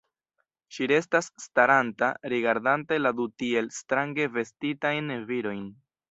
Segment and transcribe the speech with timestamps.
[0.75, 5.61] Ŝi restas staranta, rigardante la du tiel strange vestitajn virojn.